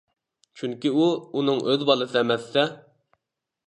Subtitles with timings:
[0.61, 2.69] چۈنكى ئۇ ئۇنىڭ ئۆز بالىسى ئەمەستە.